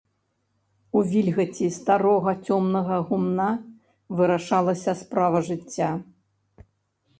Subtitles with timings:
[0.99, 3.49] У вільгаці старога цёмнага гумна
[4.23, 5.93] вырашалася справа жыцця.